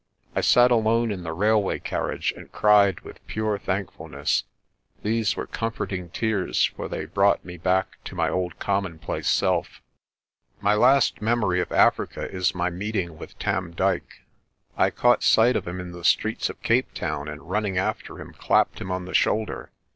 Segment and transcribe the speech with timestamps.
[0.35, 4.45] I sat alone in the railway carriage and cried with pure thank fulness.
[5.03, 9.79] These were comforting tears, for they brought me back to my old commonplace self.
[10.63, 14.21] UNCLE'S GIFT MULTIPLIED 269 My last memory of Africa is my meeting with Tarn Dyke.
[14.75, 18.19] I caught sight of him in the streets of Cape Town and run ning after
[18.19, 19.69] him, clapped him on the shoulder.